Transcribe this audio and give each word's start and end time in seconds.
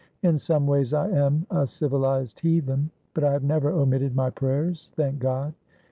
In 0.23 0.35
some 0.39 0.65
ways 0.65 0.93
I 0.95 1.09
am 1.11 1.45
a 1.51 1.67
civilised 1.67 2.39
heathen; 2.39 2.89
but 3.13 3.23
I 3.23 3.33
have 3.33 3.43
never 3.43 3.69
omitted 3.69 4.15
my 4.15 4.31
prayers, 4.31 4.89
thank 4.95 5.19
God. 5.19 5.53